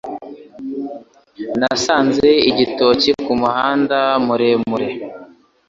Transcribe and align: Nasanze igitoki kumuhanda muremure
Nasanze 1.59 2.29
igitoki 2.49 3.09
kumuhanda 3.25 3.99
muremure 4.25 4.89